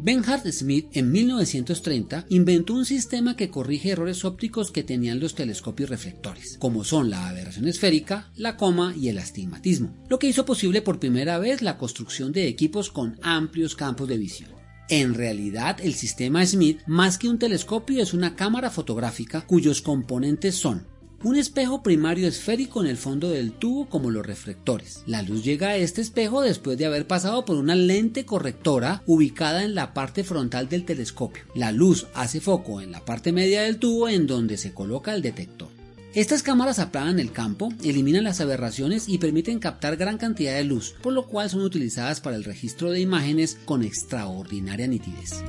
Benhard 0.03 0.51
Smith 0.51 0.87
en 0.93 1.11
1930 1.11 2.25
inventó 2.29 2.73
un 2.73 2.85
sistema 2.85 3.35
que 3.35 3.51
corrige 3.51 3.91
errores 3.91 4.25
ópticos 4.25 4.71
que 4.71 4.81
tenían 4.81 5.19
los 5.19 5.35
telescopios 5.35 5.91
reflectores, 5.91 6.57
como 6.57 6.83
son 6.83 7.11
la 7.11 7.29
aberración 7.29 7.67
esférica, 7.67 8.31
la 8.35 8.57
coma 8.57 8.95
y 8.97 9.09
el 9.09 9.19
astigmatismo, 9.19 9.95
lo 10.09 10.17
que 10.17 10.25
hizo 10.25 10.43
posible 10.43 10.81
por 10.81 10.99
primera 10.99 11.37
vez 11.37 11.61
la 11.61 11.77
construcción 11.77 12.31
de 12.31 12.47
equipos 12.47 12.89
con 12.89 13.19
amplios 13.21 13.75
campos 13.75 14.07
de 14.07 14.17
visión. 14.17 14.49
En 14.89 15.13
realidad, 15.13 15.77
el 15.83 15.93
sistema 15.93 16.43
Smith, 16.47 16.79
más 16.87 17.19
que 17.19 17.29
un 17.29 17.37
telescopio, 17.37 18.01
es 18.01 18.15
una 18.15 18.35
cámara 18.35 18.71
fotográfica 18.71 19.41
cuyos 19.45 19.83
componentes 19.83 20.55
son 20.55 20.87
un 21.23 21.35
espejo 21.35 21.83
primario 21.83 22.27
esférico 22.27 22.81
en 22.81 22.87
el 22.87 22.97
fondo 22.97 23.29
del 23.29 23.51
tubo 23.51 23.87
como 23.87 24.09
los 24.09 24.25
reflectores. 24.25 25.03
La 25.05 25.21
luz 25.21 25.43
llega 25.43 25.69
a 25.69 25.75
este 25.75 26.01
espejo 26.01 26.41
después 26.41 26.77
de 26.77 26.85
haber 26.85 27.05
pasado 27.05 27.45
por 27.45 27.57
una 27.57 27.75
lente 27.75 28.25
correctora 28.25 29.03
ubicada 29.05 29.63
en 29.63 29.75
la 29.75 29.93
parte 29.93 30.23
frontal 30.23 30.67
del 30.67 30.85
telescopio. 30.85 31.43
La 31.53 31.71
luz 31.71 32.07
hace 32.13 32.41
foco 32.41 32.81
en 32.81 32.91
la 32.91 33.05
parte 33.05 33.31
media 33.31 33.61
del 33.61 33.77
tubo 33.77 34.09
en 34.09 34.25
donde 34.25 34.57
se 34.57 34.73
coloca 34.73 35.13
el 35.13 35.21
detector. 35.21 35.69
Estas 36.13 36.43
cámaras 36.43 36.79
aplanan 36.79 37.19
el 37.19 37.31
campo, 37.31 37.71
eliminan 37.83 38.25
las 38.25 38.41
aberraciones 38.41 39.07
y 39.07 39.17
permiten 39.17 39.59
captar 39.59 39.95
gran 39.95 40.17
cantidad 40.17 40.55
de 40.55 40.65
luz, 40.65 40.93
por 41.01 41.13
lo 41.13 41.25
cual 41.27 41.49
son 41.49 41.61
utilizadas 41.61 42.19
para 42.19 42.35
el 42.35 42.43
registro 42.43 42.91
de 42.91 42.99
imágenes 42.99 43.57
con 43.63 43.81
extraordinaria 43.81 44.87
nitidez. 44.87 45.41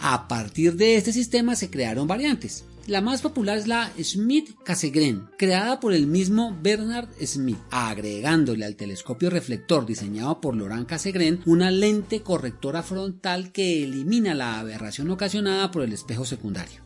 A 0.00 0.28
partir 0.28 0.76
de 0.76 0.96
este 0.96 1.12
sistema 1.12 1.56
se 1.56 1.70
crearon 1.70 2.06
variantes. 2.06 2.64
La 2.86 3.00
más 3.02 3.20
popular 3.20 3.58
es 3.58 3.66
la 3.66 3.92
Smith-Cassegrain, 4.00 5.28
creada 5.36 5.78
por 5.78 5.92
el 5.92 6.06
mismo 6.06 6.56
Bernard 6.62 7.08
Smith, 7.22 7.58
agregándole 7.70 8.64
al 8.64 8.76
telescopio 8.76 9.28
reflector 9.28 9.84
diseñado 9.84 10.40
por 10.40 10.56
Laurent 10.56 10.88
Cassegrain 10.88 11.40
una 11.44 11.70
lente 11.70 12.22
correctora 12.22 12.82
frontal 12.82 13.52
que 13.52 13.84
elimina 13.84 14.34
la 14.34 14.58
aberración 14.58 15.10
ocasionada 15.10 15.70
por 15.70 15.82
el 15.82 15.92
espejo 15.92 16.24
secundario. 16.24 16.80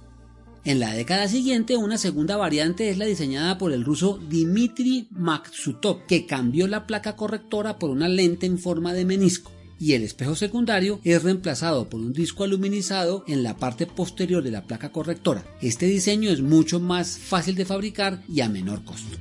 En 0.64 0.80
la 0.80 0.92
década 0.92 1.28
siguiente, 1.28 1.76
una 1.76 1.98
segunda 1.98 2.36
variante 2.36 2.88
es 2.88 2.98
la 2.98 3.04
diseñada 3.04 3.58
por 3.58 3.72
el 3.72 3.84
ruso 3.84 4.18
Dmitry 4.28 5.08
Maksutov, 5.10 6.06
que 6.06 6.26
cambió 6.26 6.66
la 6.66 6.86
placa 6.86 7.14
correctora 7.14 7.78
por 7.78 7.90
una 7.90 8.08
lente 8.08 8.46
en 8.46 8.58
forma 8.58 8.92
de 8.92 9.04
menisco 9.04 9.52
y 9.82 9.94
el 9.94 10.04
espejo 10.04 10.36
secundario 10.36 11.00
es 11.02 11.24
reemplazado 11.24 11.90
por 11.90 11.98
un 11.98 12.12
disco 12.12 12.44
aluminizado 12.44 13.24
en 13.26 13.42
la 13.42 13.56
parte 13.56 13.84
posterior 13.84 14.40
de 14.40 14.52
la 14.52 14.62
placa 14.62 14.92
correctora. 14.92 15.42
Este 15.60 15.86
diseño 15.86 16.30
es 16.30 16.40
mucho 16.40 16.78
más 16.78 17.18
fácil 17.18 17.56
de 17.56 17.64
fabricar 17.64 18.22
y 18.28 18.42
a 18.42 18.48
menor 18.48 18.84
costo. 18.84 19.18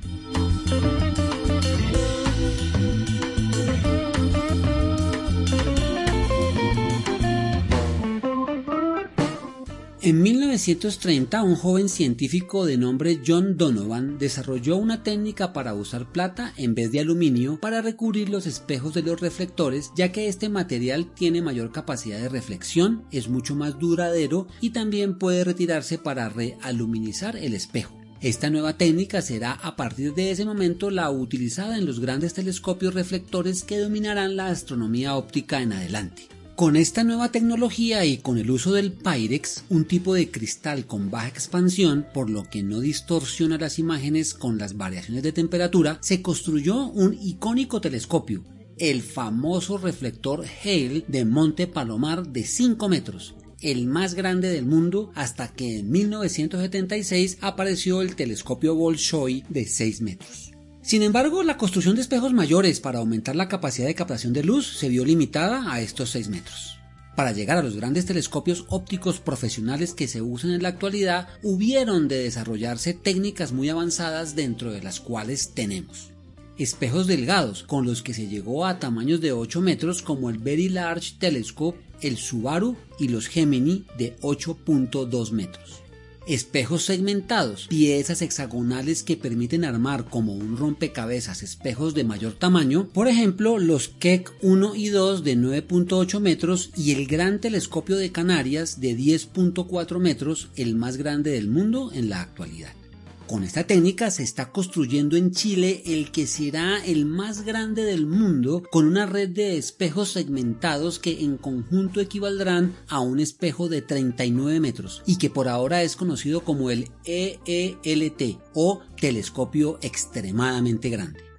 En 10.04 10.20
1930, 10.20 11.44
un 11.44 11.54
joven 11.54 11.88
científico 11.88 12.66
de 12.66 12.76
nombre 12.76 13.20
John 13.24 13.56
Donovan 13.56 14.18
desarrolló 14.18 14.76
una 14.76 15.04
técnica 15.04 15.52
para 15.52 15.74
usar 15.74 16.10
plata 16.10 16.52
en 16.56 16.74
vez 16.74 16.90
de 16.90 16.98
aluminio 16.98 17.60
para 17.60 17.82
recubrir 17.82 18.28
los 18.28 18.48
espejos 18.48 18.94
de 18.94 19.02
los 19.02 19.20
reflectores, 19.20 19.92
ya 19.94 20.10
que 20.10 20.26
este 20.26 20.48
material 20.48 21.06
tiene 21.14 21.40
mayor 21.40 21.70
capacidad 21.70 22.18
de 22.18 22.28
reflexión, 22.28 23.04
es 23.12 23.28
mucho 23.28 23.54
más 23.54 23.78
duradero 23.78 24.48
y 24.60 24.70
también 24.70 25.18
puede 25.18 25.44
retirarse 25.44 25.98
para 25.98 26.28
realuminizar 26.28 27.36
el 27.36 27.54
espejo. 27.54 27.96
Esta 28.20 28.50
nueva 28.50 28.76
técnica 28.76 29.22
será 29.22 29.52
a 29.52 29.76
partir 29.76 30.14
de 30.14 30.32
ese 30.32 30.44
momento 30.44 30.90
la 30.90 31.12
utilizada 31.12 31.78
en 31.78 31.86
los 31.86 32.00
grandes 32.00 32.34
telescopios 32.34 32.94
reflectores 32.94 33.62
que 33.62 33.78
dominarán 33.78 34.34
la 34.34 34.48
astronomía 34.48 35.14
óptica 35.14 35.62
en 35.62 35.74
adelante. 35.74 36.26
Con 36.62 36.76
esta 36.76 37.02
nueva 37.02 37.32
tecnología 37.32 38.04
y 38.04 38.18
con 38.18 38.38
el 38.38 38.48
uso 38.48 38.72
del 38.72 38.92
Pyrex, 38.92 39.64
un 39.68 39.84
tipo 39.84 40.14
de 40.14 40.30
cristal 40.30 40.86
con 40.86 41.10
baja 41.10 41.26
expansión, 41.26 42.06
por 42.14 42.30
lo 42.30 42.44
que 42.44 42.62
no 42.62 42.78
distorsiona 42.78 43.58
las 43.58 43.80
imágenes 43.80 44.32
con 44.32 44.58
las 44.58 44.76
variaciones 44.76 45.24
de 45.24 45.32
temperatura, 45.32 45.98
se 46.02 46.22
construyó 46.22 46.84
un 46.86 47.18
icónico 47.20 47.80
telescopio, 47.80 48.44
el 48.78 49.02
famoso 49.02 49.76
reflector 49.76 50.44
Hale 50.62 51.04
de 51.08 51.24
Monte 51.24 51.66
Palomar 51.66 52.28
de 52.28 52.44
5 52.44 52.88
metros, 52.88 53.34
el 53.60 53.88
más 53.88 54.14
grande 54.14 54.48
del 54.48 54.64
mundo 54.64 55.10
hasta 55.16 55.48
que 55.48 55.80
en 55.80 55.90
1976 55.90 57.38
apareció 57.40 58.02
el 58.02 58.14
telescopio 58.14 58.76
Bolshoi 58.76 59.42
de 59.48 59.66
6 59.66 60.00
metros. 60.02 60.52
Sin 60.82 61.02
embargo, 61.02 61.44
la 61.44 61.56
construcción 61.56 61.94
de 61.94 62.02
espejos 62.02 62.32
mayores 62.32 62.80
para 62.80 62.98
aumentar 62.98 63.36
la 63.36 63.48
capacidad 63.48 63.86
de 63.86 63.94
captación 63.94 64.32
de 64.32 64.42
luz 64.42 64.78
se 64.78 64.88
vio 64.88 65.04
limitada 65.04 65.72
a 65.72 65.80
estos 65.80 66.10
6 66.10 66.28
metros. 66.28 66.78
Para 67.14 67.30
llegar 67.30 67.56
a 67.56 67.62
los 67.62 67.76
grandes 67.76 68.04
telescopios 68.04 68.64
ópticos 68.68 69.20
profesionales 69.20 69.94
que 69.94 70.08
se 70.08 70.22
usan 70.22 70.50
en 70.50 70.62
la 70.62 70.70
actualidad, 70.70 71.28
hubieron 71.42 72.08
de 72.08 72.24
desarrollarse 72.24 72.94
técnicas 72.94 73.52
muy 73.52 73.68
avanzadas 73.68 74.34
dentro 74.34 74.72
de 74.72 74.82
las 74.82 74.98
cuales 74.98 75.52
tenemos 75.54 76.10
espejos 76.58 77.06
delgados 77.06 77.62
con 77.62 77.86
los 77.86 78.02
que 78.02 78.14
se 78.14 78.28
llegó 78.28 78.66
a 78.66 78.78
tamaños 78.78 79.20
de 79.20 79.32
8 79.32 79.60
metros 79.60 80.02
como 80.02 80.30
el 80.30 80.38
Very 80.38 80.68
Large 80.68 81.14
Telescope, 81.18 81.80
el 82.02 82.16
Subaru 82.16 82.76
y 82.98 83.08
los 83.08 83.26
Gemini 83.26 83.86
de 83.98 84.16
8.2 84.20 85.30
metros 85.32 85.81
espejos 86.26 86.84
segmentados, 86.84 87.66
piezas 87.68 88.22
hexagonales 88.22 89.02
que 89.02 89.16
permiten 89.16 89.64
armar 89.64 90.06
como 90.06 90.34
un 90.34 90.56
rompecabezas 90.56 91.42
espejos 91.42 91.94
de 91.94 92.04
mayor 92.04 92.34
tamaño, 92.34 92.88
por 92.92 93.08
ejemplo 93.08 93.58
los 93.58 93.88
Keck 93.88 94.32
1 94.42 94.74
y 94.74 94.88
2 94.88 95.24
de 95.24 95.36
9.8 95.36 96.20
metros 96.20 96.70
y 96.76 96.92
el 96.92 97.06
gran 97.06 97.40
telescopio 97.40 97.96
de 97.96 98.12
Canarias 98.12 98.80
de 98.80 98.96
10.4 98.96 99.98
metros, 99.98 100.48
el 100.56 100.76
más 100.76 100.96
grande 100.96 101.32
del 101.32 101.48
mundo 101.48 101.90
en 101.92 102.08
la 102.08 102.20
actualidad. 102.20 102.81
Con 103.26 103.44
esta 103.44 103.64
técnica 103.64 104.10
se 104.10 104.22
está 104.22 104.50
construyendo 104.52 105.16
en 105.16 105.30
Chile 105.30 105.82
el 105.86 106.10
que 106.10 106.26
será 106.26 106.84
el 106.84 107.06
más 107.06 107.42
grande 107.42 107.82
del 107.84 108.06
mundo 108.06 108.62
con 108.70 108.86
una 108.86 109.06
red 109.06 109.30
de 109.30 109.56
espejos 109.56 110.10
segmentados 110.10 110.98
que 110.98 111.22
en 111.22 111.38
conjunto 111.38 112.00
equivaldrán 112.00 112.74
a 112.88 113.00
un 113.00 113.20
espejo 113.20 113.68
de 113.68 113.80
39 113.80 114.60
metros 114.60 115.02
y 115.06 115.16
que 115.16 115.30
por 115.30 115.48
ahora 115.48 115.82
es 115.82 115.96
conocido 115.96 116.44
como 116.44 116.70
el 116.70 116.90
EELT 117.04 118.38
o 118.54 118.80
telescopio 119.00 119.78
extremadamente 119.82 120.90
grande. 120.90 121.31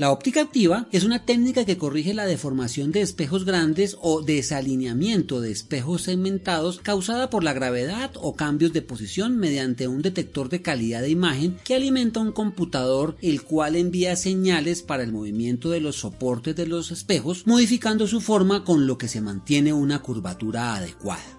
La 0.00 0.12
óptica 0.12 0.40
activa 0.40 0.88
es 0.92 1.04
una 1.04 1.26
técnica 1.26 1.66
que 1.66 1.76
corrige 1.76 2.14
la 2.14 2.24
deformación 2.24 2.90
de 2.90 3.02
espejos 3.02 3.44
grandes 3.44 3.98
o 4.00 4.22
desalineamiento 4.22 5.42
de 5.42 5.50
espejos 5.50 6.04
segmentados 6.04 6.78
causada 6.78 7.28
por 7.28 7.44
la 7.44 7.52
gravedad 7.52 8.10
o 8.14 8.34
cambios 8.34 8.72
de 8.72 8.80
posición 8.80 9.36
mediante 9.36 9.88
un 9.88 10.00
detector 10.00 10.48
de 10.48 10.62
calidad 10.62 11.02
de 11.02 11.10
imagen 11.10 11.58
que 11.64 11.74
alimenta 11.74 12.18
un 12.18 12.32
computador 12.32 13.18
el 13.20 13.42
cual 13.42 13.76
envía 13.76 14.16
señales 14.16 14.80
para 14.80 15.02
el 15.02 15.12
movimiento 15.12 15.68
de 15.68 15.80
los 15.80 15.96
soportes 15.96 16.56
de 16.56 16.66
los 16.66 16.92
espejos 16.92 17.46
modificando 17.46 18.06
su 18.06 18.22
forma 18.22 18.64
con 18.64 18.86
lo 18.86 18.96
que 18.96 19.06
se 19.06 19.20
mantiene 19.20 19.74
una 19.74 19.98
curvatura 19.98 20.76
adecuada. 20.76 21.38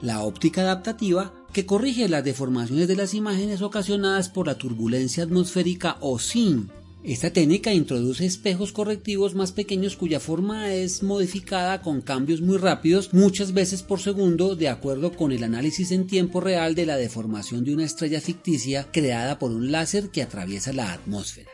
La 0.00 0.24
óptica 0.24 0.62
adaptativa 0.62 1.32
que 1.52 1.66
corrige 1.66 2.08
las 2.08 2.24
deformaciones 2.24 2.88
de 2.88 2.96
las 2.96 3.14
imágenes 3.14 3.62
ocasionadas 3.62 4.28
por 4.28 4.48
la 4.48 4.58
turbulencia 4.58 5.22
atmosférica 5.22 5.98
o 6.00 6.18
SIN 6.18 6.68
esta 7.04 7.32
técnica 7.32 7.72
introduce 7.72 8.24
espejos 8.24 8.72
correctivos 8.72 9.34
más 9.34 9.52
pequeños 9.52 9.96
cuya 9.96 10.20
forma 10.20 10.72
es 10.72 11.02
modificada 11.02 11.82
con 11.82 12.00
cambios 12.00 12.40
muy 12.40 12.58
rápidos, 12.58 13.12
muchas 13.12 13.52
veces 13.52 13.82
por 13.82 14.00
segundo, 14.00 14.54
de 14.56 14.68
acuerdo 14.68 15.16
con 15.16 15.32
el 15.32 15.44
análisis 15.44 15.90
en 15.92 16.06
tiempo 16.06 16.40
real 16.40 16.74
de 16.74 16.86
la 16.86 16.96
deformación 16.96 17.64
de 17.64 17.74
una 17.74 17.84
estrella 17.84 18.20
ficticia 18.20 18.86
creada 18.92 19.38
por 19.38 19.50
un 19.50 19.72
láser 19.72 20.10
que 20.10 20.22
atraviesa 20.22 20.72
la 20.72 20.92
atmósfera. 20.92 21.50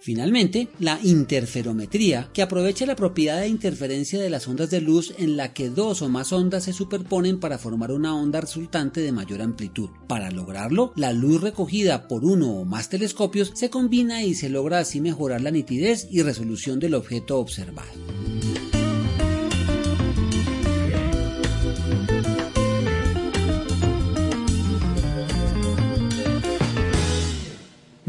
Finalmente, 0.00 0.68
la 0.78 0.98
interferometría, 1.02 2.30
que 2.32 2.40
aprovecha 2.40 2.86
la 2.86 2.96
propiedad 2.96 3.40
de 3.40 3.48
interferencia 3.48 4.18
de 4.18 4.30
las 4.30 4.48
ondas 4.48 4.70
de 4.70 4.80
luz 4.80 5.14
en 5.18 5.36
la 5.36 5.52
que 5.52 5.68
dos 5.68 6.00
o 6.00 6.08
más 6.08 6.32
ondas 6.32 6.64
se 6.64 6.72
superponen 6.72 7.38
para 7.38 7.58
formar 7.58 7.92
una 7.92 8.16
onda 8.16 8.40
resultante 8.40 9.02
de 9.02 9.12
mayor 9.12 9.42
amplitud. 9.42 9.90
Para 10.08 10.30
lograrlo, 10.30 10.92
la 10.96 11.12
luz 11.12 11.42
recogida 11.42 12.08
por 12.08 12.24
uno 12.24 12.50
o 12.50 12.64
más 12.64 12.88
telescopios 12.88 13.52
se 13.54 13.68
combina 13.68 14.22
y 14.22 14.34
se 14.34 14.48
logra 14.48 14.78
así 14.78 15.02
mejorar 15.02 15.42
la 15.42 15.50
nitidez 15.50 16.08
y 16.10 16.22
resolución 16.22 16.80
del 16.80 16.94
objeto 16.94 17.38
observado. 17.38 18.19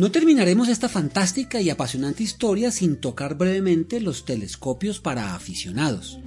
No 0.01 0.09
terminaremos 0.11 0.67
esta 0.67 0.89
fantástica 0.89 1.61
y 1.61 1.69
apasionante 1.69 2.23
historia 2.23 2.71
sin 2.71 2.95
tocar 2.95 3.35
brevemente 3.35 4.01
los 4.01 4.25
telescopios 4.25 4.99
para 4.99 5.35
aficionados. 5.35 6.19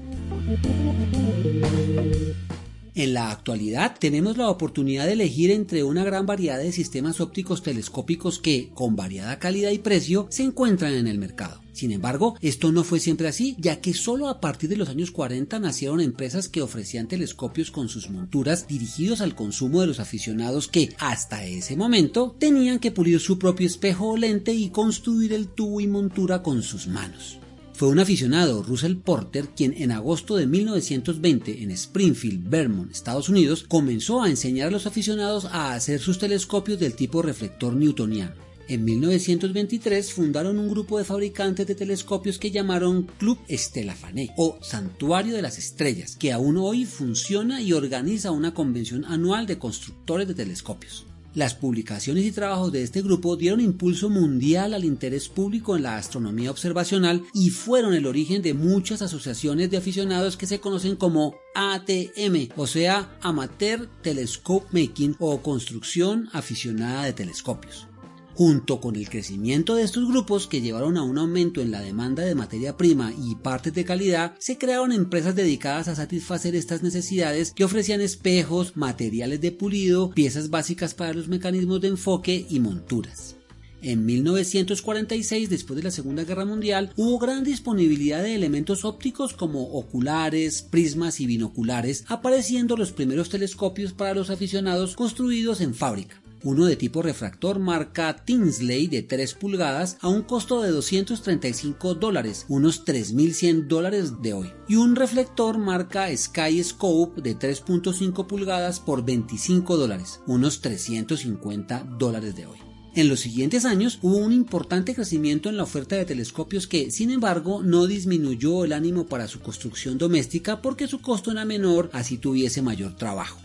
En 2.97 3.13
la 3.13 3.33
actualidad 3.33 3.97
tenemos 3.99 4.37
la 4.37 4.49
oportunidad 4.49 5.07
de 5.07 5.15
elegir 5.15 5.51
entre 5.51 5.83
una 5.83 6.05
gran 6.05 6.27
variedad 6.27 6.59
de 6.59 6.71
sistemas 6.71 7.21
ópticos 7.21 7.61
telescópicos 7.61 8.39
que, 8.39 8.71
con 8.73 8.95
variada 8.95 9.41
calidad 9.41 9.73
y 9.73 9.79
precio, 9.79 10.29
se 10.31 10.45
encuentran 10.45 10.95
en 10.95 11.09
el 11.09 11.19
mercado. 11.19 11.61
Sin 11.73 11.91
embargo, 11.91 12.37
esto 12.41 12.71
no 12.71 12.85
fue 12.85 13.01
siempre 13.01 13.27
así, 13.27 13.57
ya 13.59 13.81
que 13.81 13.95
solo 13.95 14.29
a 14.29 14.41
partir 14.41 14.71
de 14.71 14.77
los 14.77 14.89
años 14.89 15.11
40 15.11 15.59
nacieron 15.59 16.01
empresas 16.01 16.49
que 16.49 16.63
ofrecían 16.63 17.09
telescopios 17.09 17.73
con 17.73 17.89
sus 17.89 18.11
monturas 18.11 18.69
dirigidos 18.69 19.21
al 19.21 19.35
consumo 19.35 19.81
de 19.81 19.89
los 19.89 19.99
aficionados 19.99 20.69
que, 20.69 20.95
hasta 21.01 21.45
ese 21.45 21.77
momento, 21.77 22.37
tenían 22.39 22.79
que 22.79 22.93
pulir 22.93 23.19
su 23.19 23.41
propio 23.41 23.67
espejo 23.67 24.11
o 24.11 24.17
lente 24.17 24.55
y 24.55 24.71
construir 24.71 25.33
el 25.33 25.49
tubo 25.49 25.81
y 25.81 25.89
montura 25.89 26.45
con 26.45 26.63
sus 26.63 26.87
manos. 26.87 27.41
Fue 27.75 27.89
un 27.89 27.99
aficionado, 27.99 28.63
Russell 28.63 28.95
Porter, 28.99 29.49
quien 29.49 29.75
en 29.77 29.91
agosto 29.91 30.37
de 30.37 30.47
1920 30.47 31.65
en 31.65 31.73
Springfield, 31.73 32.49
Vermont, 32.49 32.93
Estados 32.93 33.29
Unidos, 33.29 33.65
comenzó 33.67 34.23
a 34.23 34.31
enseñar 34.31 34.69
a 34.69 34.71
los 34.71 34.87
aficionados 34.87 35.47
a 35.47 35.75
hacer 35.75 35.99
sus 35.99 36.21
telescopios 36.21 36.79
del 36.79 36.95
tipo 36.95 37.21
reflector 37.21 37.75
newtoniano. 37.75 38.37
En 38.69 38.85
1923 38.85 40.13
fundaron 40.13 40.61
un 40.61 40.71
grupo 40.71 40.99
de 40.99 41.05
fabricantes 41.05 41.67
de 41.67 41.75
telescopios 41.75 42.39
que 42.39 42.53
llamaron 42.53 43.09
Club 43.19 43.39
Estellafané 43.49 44.33
o 44.37 44.57
Santuario 44.63 45.35
de 45.35 45.43
las 45.43 45.59
Estrellas, 45.59 46.15
que 46.15 46.33
aún 46.33 46.57
hoy 46.57 46.85
funciona 46.85 47.61
y 47.61 47.73
organiza 47.73 48.31
una 48.31 48.55
convención 48.55 49.05
anual 49.05 49.49
de 49.49 49.59
constructores 49.59 50.29
de 50.29 50.35
telescopios. 50.35 51.07
Las 51.35 51.55
publicaciones 51.55 52.25
y 52.25 52.31
trabajos 52.31 52.71
de 52.71 52.85
este 52.85 53.03
grupo 53.03 53.37
dieron 53.37 53.61
impulso 53.61 54.09
mundial 54.09 54.73
al 54.73 54.85
interés 54.85 55.29
público 55.29 55.75
en 55.75 55.83
la 55.83 55.97
astronomía 55.97 56.53
observacional 56.53 57.25
y 57.35 57.51
fueron 57.51 57.93
el 57.93 58.07
origen 58.07 58.41
de 58.41 58.55
muchas 58.55 59.03
asociaciones 59.03 59.69
de 59.69 59.77
aficionados 59.77 60.37
que 60.37 60.47
se 60.47 60.61
conocen 60.61 60.95
como 60.95 61.35
ATM, 61.57 62.51
o 62.57 62.69
sea, 62.69 63.19
Amateur 63.21 63.89
Telescope 64.03 64.69
Making 64.71 65.17
o 65.19 65.43
Construcción 65.43 66.29
Aficionada 66.33 67.05
de 67.05 67.15
Telescopios. 67.15 67.89
Junto 68.35 68.81
con 68.81 68.97
el 68.97 69.09
crecimiento 69.09 69.77
de 69.77 69.85
estos 69.85 70.09
grupos 70.09 70.49
que 70.49 70.61
llevaron 70.61 70.97
a 70.97 71.05
un 71.05 71.19
aumento 71.19 71.61
en 71.61 71.71
la 71.71 71.81
demanda 71.81 72.25
de 72.25 72.35
materia 72.35 72.77
prima 72.77 73.13
y 73.17 73.37
partes 73.37 73.73
de 73.75 73.85
calidad, 73.85 74.35
se 74.41 74.59
crearon 74.59 74.91
empresas 74.91 75.37
dedicadas 75.37 75.87
a 75.87 75.95
satisfacer 75.95 76.57
estas 76.57 76.83
necesidades 76.83 77.53
que 77.53 77.63
ofrecían 77.63 78.01
espejos, 78.01 78.77
materiales 78.77 79.41
de 79.41 79.53
pulido, 79.53 80.11
piezas 80.11 80.51
básicas 80.51 80.95
para 80.95 81.15
los 81.15 81.29
mecanismos 81.29 81.81
de 81.81 81.89
enfoque 81.89 82.45
y 82.51 82.59
monturas. 82.59 83.37
En 83.83 84.05
1946, 84.05 85.49
después 85.49 85.77
de 85.77 85.85
la 85.85 85.93
Segunda 85.93 86.25
Guerra 86.25 86.45
Mundial, 86.45 86.91
hubo 86.97 87.21
gran 87.21 87.45
disponibilidad 87.45 88.21
de 88.21 88.35
elementos 88.35 88.85
ópticos 88.85 89.35
como 89.35 89.63
oculares, 89.75 90.63
prismas 90.63 91.21
y 91.21 91.27
binoculares, 91.27 92.05
apareciendo 92.09 92.77
los 92.77 92.91
primeros 92.91 93.29
telescopios 93.29 93.93
para 93.93 94.15
los 94.15 94.31
aficionados 94.31 94.97
construidos 94.97 95.61
en 95.61 95.75
fábrica. 95.75 96.24
Uno 96.45 96.67
de 96.67 96.77
tipo 96.77 97.03
refractor 97.03 97.59
marca 97.59 98.25
Tinsley 98.25 98.87
de 98.87 99.03
3 99.03 99.35
pulgadas 99.35 99.97
a 100.01 100.09
un 100.09 100.23
costo 100.23 100.63
de 100.63 100.71
235 100.71 101.95
dólares, 101.95 102.45
unos 102.49 102.85
3.100 102.85 103.67
dólares 103.67 104.23
de 104.23 104.35
hoy, 104.35 104.53
y 104.69 104.77
un 104.77 104.95
reflector 104.95 105.59
marca 105.59 106.15
Sky 106.15 106.63
Scope 106.63 107.23
de 107.23 107.37
3.5 107.37 108.27
pulgadas 108.27 108.79
por 108.79 109.05
25 109.05 109.77
dólares, 109.77 110.21
unos 110.27 110.61
350 110.61 111.85
dólares 111.99 112.37
de 112.37 112.47
hoy. 112.47 112.59
En 112.97 113.09
los 113.09 113.21
siguientes 113.21 113.65
años 113.65 113.99
hubo 114.03 114.19
un 114.19 114.33
importante 114.33 114.95
crecimiento 114.95 115.49
en 115.49 115.57
la 115.57 115.65
oferta 115.65 115.97
de 115.97 116.05
telescopios 116.05 116.69
que, 116.69 116.93
sin 116.93 117.11
embargo, 117.11 117.61
no 117.61 117.89
disminuyó 117.89 118.65
el 118.65 118.73
ánimo 118.73 119.07
para 119.07 119.27
su 119.27 119.41
construcción 119.41 119.99
doméstica 119.99 120.63
porque 120.63 120.87
su 120.87 121.01
costo 121.01 121.33
era 121.33 121.45
menor 121.45 121.91
así 121.93 122.19
tuviese 122.19 122.63
mayor 122.63 122.95
trabajo. 122.97 123.41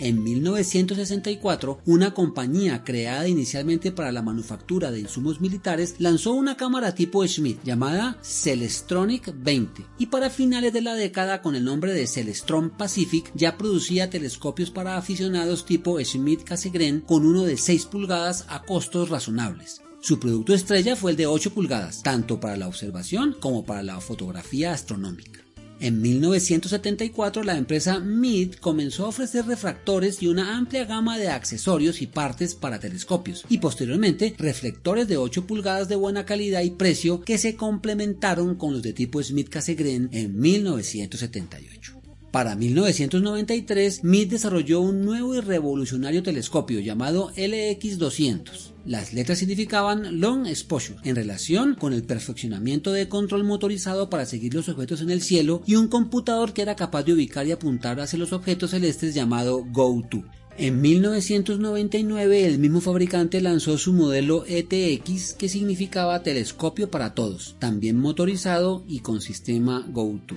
En 0.00 0.24
1964, 0.24 1.82
una 1.84 2.14
compañía 2.14 2.84
creada 2.84 3.28
inicialmente 3.28 3.92
para 3.92 4.10
la 4.12 4.22
manufactura 4.22 4.90
de 4.90 5.00
insumos 5.00 5.42
militares 5.42 5.96
lanzó 5.98 6.32
una 6.32 6.56
cámara 6.56 6.94
tipo 6.94 7.22
Schmidt 7.26 7.62
llamada 7.64 8.16
Celestronic 8.22 9.30
20 9.36 9.84
y 9.98 10.06
para 10.06 10.30
finales 10.30 10.72
de 10.72 10.80
la 10.80 10.94
década 10.94 11.42
con 11.42 11.54
el 11.54 11.64
nombre 11.64 11.92
de 11.92 12.06
Celestron 12.06 12.70
Pacific 12.70 13.30
ya 13.34 13.58
producía 13.58 14.08
telescopios 14.08 14.70
para 14.70 14.96
aficionados 14.96 15.66
tipo 15.66 16.02
Schmidt 16.02 16.44
Cassegrain 16.44 17.02
con 17.02 17.26
uno 17.26 17.42
de 17.42 17.58
6 17.58 17.84
pulgadas 17.84 18.46
a 18.48 18.62
costos 18.62 19.10
razonables. 19.10 19.82
Su 20.00 20.18
producto 20.18 20.54
estrella 20.54 20.96
fue 20.96 21.10
el 21.10 21.18
de 21.18 21.26
8 21.26 21.52
pulgadas, 21.52 22.02
tanto 22.02 22.40
para 22.40 22.56
la 22.56 22.68
observación 22.68 23.36
como 23.38 23.66
para 23.66 23.82
la 23.82 24.00
fotografía 24.00 24.72
astronómica. 24.72 25.39
En 25.80 26.02
1974 26.02 27.42
la 27.42 27.56
empresa 27.56 28.00
Meade 28.00 28.58
comenzó 28.60 29.06
a 29.06 29.08
ofrecer 29.08 29.46
refractores 29.46 30.22
y 30.22 30.26
una 30.26 30.58
amplia 30.58 30.84
gama 30.84 31.16
de 31.16 31.28
accesorios 31.28 32.02
y 32.02 32.06
partes 32.06 32.54
para 32.54 32.78
telescopios 32.78 33.46
y 33.48 33.58
posteriormente 33.58 34.34
reflectores 34.36 35.08
de 35.08 35.16
8 35.16 35.46
pulgadas 35.46 35.88
de 35.88 35.96
buena 35.96 36.26
calidad 36.26 36.60
y 36.60 36.70
precio 36.70 37.22
que 37.22 37.38
se 37.38 37.56
complementaron 37.56 38.56
con 38.56 38.74
los 38.74 38.82
de 38.82 38.92
tipo 38.92 39.22
Smith 39.22 39.48
Cassegrain 39.48 40.10
en 40.12 40.38
1978. 40.38 41.99
Para 42.30 42.54
1993, 42.54 44.04
Meade 44.04 44.26
desarrolló 44.26 44.80
un 44.80 45.04
nuevo 45.04 45.34
y 45.34 45.40
revolucionario 45.40 46.22
telescopio 46.22 46.78
llamado 46.78 47.32
LX200. 47.34 48.70
Las 48.86 49.12
letras 49.12 49.38
significaban 49.40 50.20
Long 50.20 50.46
Exposure 50.46 51.00
en 51.02 51.16
relación 51.16 51.74
con 51.74 51.92
el 51.92 52.04
perfeccionamiento 52.04 52.92
de 52.92 53.08
control 53.08 53.42
motorizado 53.42 54.08
para 54.10 54.26
seguir 54.26 54.54
los 54.54 54.68
objetos 54.68 55.00
en 55.00 55.10
el 55.10 55.22
cielo 55.22 55.62
y 55.66 55.74
un 55.74 55.88
computador 55.88 56.52
que 56.52 56.62
era 56.62 56.76
capaz 56.76 57.02
de 57.02 57.14
ubicar 57.14 57.48
y 57.48 57.52
apuntar 57.52 57.98
hacia 57.98 58.18
los 58.20 58.32
objetos 58.32 58.70
celestes 58.70 59.12
llamado 59.12 59.64
GoTo. 59.64 60.22
En 60.56 60.80
1999 60.80 62.46
el 62.46 62.60
mismo 62.60 62.80
fabricante 62.80 63.40
lanzó 63.40 63.76
su 63.76 63.92
modelo 63.92 64.44
ETX 64.46 65.32
que 65.32 65.48
significaba 65.48 66.22
telescopio 66.22 66.92
para 66.92 67.12
todos, 67.14 67.56
también 67.58 67.98
motorizado 67.98 68.84
y 68.86 69.00
con 69.00 69.20
sistema 69.20 69.84
GoTo. 69.90 70.36